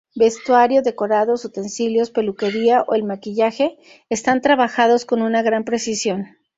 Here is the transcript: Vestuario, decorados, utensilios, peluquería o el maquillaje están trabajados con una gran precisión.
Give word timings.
Vestuario, 0.15 0.81
decorados, 0.81 1.45
utensilios, 1.45 2.09
peluquería 2.09 2.81
o 2.81 2.95
el 2.95 3.03
maquillaje 3.03 3.77
están 4.09 4.41
trabajados 4.41 5.05
con 5.05 5.21
una 5.21 5.43
gran 5.43 5.63
precisión. 5.63 6.25